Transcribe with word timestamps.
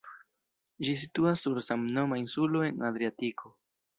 Ĝi 0.87 0.95
situas 1.01 1.43
sur 1.47 1.59
samnoma 1.67 2.19
insulo 2.21 2.65
en 2.71 2.87
Adriatiko. 2.91 3.55